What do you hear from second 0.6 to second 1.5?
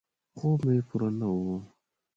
مې پوره نه و.